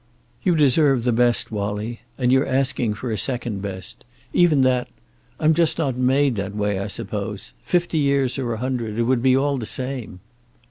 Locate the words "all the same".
9.37-10.19